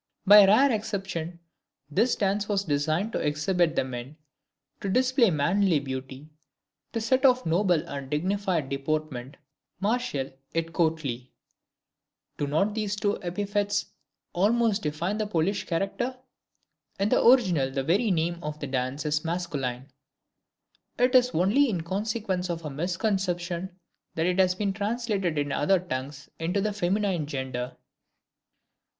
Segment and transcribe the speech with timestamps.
[0.25, 1.39] By a rare exception
[1.91, 4.17] this dance was designed to exhibit the men,
[4.79, 6.31] to display manly beauty,
[6.91, 9.37] to set off noble and dignified deportment,
[9.79, 10.73] martial yet courtly bearing.
[10.73, 11.31] "Martial yet courtly:"
[12.39, 13.91] do not these two epithets
[14.33, 16.17] almost define the Polish character?
[16.99, 19.91] In the original the very name of the dance is masculine;
[20.97, 23.77] it is only in consequence of a misconception
[24.15, 27.77] that it has been translated in other tongues into the feminine gender.